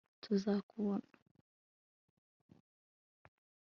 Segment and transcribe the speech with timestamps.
[0.23, 1.15] tuzakubona